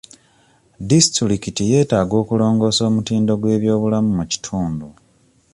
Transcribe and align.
Disitulikiti 0.89 1.61
yeetaaga 1.71 2.15
okulongoosa 2.21 2.81
omutindo 2.89 3.31
gw'ebyobulamu 3.41 4.11
mu 4.17 4.23
kitundu. 4.31 4.87